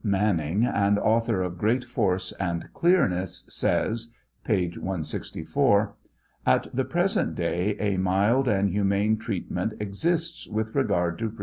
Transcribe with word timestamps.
Manning," 0.03 0.65
an 0.65 0.97
author 0.97 1.43
of 1.43 1.59
great 1.59 1.85
force 1.85 2.31
and 2.39 2.73
clearness, 2.73 3.45
says, 3.49 4.11
(p. 4.43 4.67
164:) 4.69 5.93
At 6.55 6.67
the 6.75 6.85
present 6.85 7.35
day 7.35 7.77
a 7.79 7.97
mild 7.97 8.47
and 8.47 8.71
humane 8.71 9.17
treatment 9.17 9.73
exists 9.79 10.47
with 10.47 10.73
regard 10.73 11.19
to 11.19 11.29
pri. 11.29 11.37